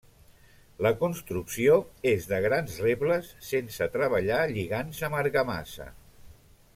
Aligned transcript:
La 0.85 0.91
construcció 1.01 1.75
és 2.13 2.25
de 2.31 2.39
grans 2.47 2.79
rebles 2.85 3.29
sense 3.49 3.89
treballar 3.99 4.39
lligants 4.57 5.03
amb 5.09 5.19
argamassa. 5.23 5.87